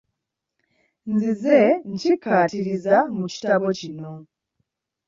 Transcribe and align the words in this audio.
Nzize 1.13 1.57
nkikkaatiriza 1.91 2.95
mu 3.17 3.25
kitabo 3.33 3.67
kino. 3.79 4.11